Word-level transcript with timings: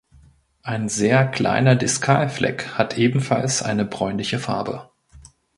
Ein 0.63 0.89
sehr 0.89 1.27
kleiner 1.29 1.75
Diskalfleck 1.75 2.69
hat 2.75 2.97
ebenfalls 2.97 3.61
eine 3.61 3.85
bräunliche 3.85 4.39
Farbe. 4.39 4.89